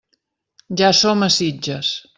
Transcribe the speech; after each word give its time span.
Ja 0.81 0.91
som 1.03 1.27
a 1.27 1.29
Sitges. 1.37 1.95